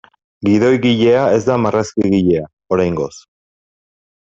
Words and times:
Gidoigilea 0.47 1.27
da 1.27 1.35
ez 1.41 1.59
marrazkigilea, 1.67 2.51
oraingoz. 2.77 3.15